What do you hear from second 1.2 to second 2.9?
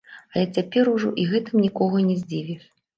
і гэтым нікога не здзівіш.